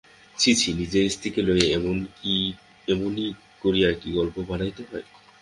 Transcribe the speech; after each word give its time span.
ছি 0.37 0.51
ছি 0.55 0.69
নিজের 0.79 1.05
স্ত্রীকে 1.09 1.41
লইয়া 1.47 1.67
এমনি 2.87 3.25
করিয়া 3.61 3.89
কি 3.99 4.09
গল্প 4.17 4.35
বানাইতে 4.49 4.81
হয়? 4.89 5.05